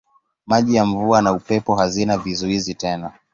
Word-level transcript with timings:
Maji 0.45 0.75
ya 0.75 0.85
mvua 0.85 1.21
na 1.21 1.33
upepo 1.33 1.75
hazina 1.75 2.17
vizuizi 2.17 2.73
tena. 2.73 3.13